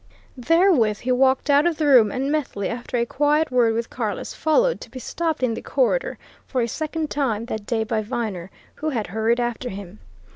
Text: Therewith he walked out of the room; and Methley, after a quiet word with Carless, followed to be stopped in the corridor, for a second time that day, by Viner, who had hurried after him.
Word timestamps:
Therewith 0.35 0.97
he 1.01 1.11
walked 1.11 1.47
out 1.47 1.67
of 1.67 1.77
the 1.77 1.85
room; 1.85 2.11
and 2.11 2.31
Methley, 2.31 2.67
after 2.69 2.97
a 2.97 3.05
quiet 3.05 3.51
word 3.51 3.75
with 3.75 3.91
Carless, 3.91 4.33
followed 4.33 4.81
to 4.81 4.89
be 4.89 4.97
stopped 4.97 5.43
in 5.43 5.53
the 5.53 5.61
corridor, 5.61 6.17
for 6.47 6.61
a 6.61 6.67
second 6.67 7.11
time 7.11 7.45
that 7.45 7.67
day, 7.67 7.83
by 7.83 8.01
Viner, 8.01 8.49
who 8.73 8.89
had 8.89 9.05
hurried 9.05 9.39
after 9.39 9.69
him. 9.69 9.99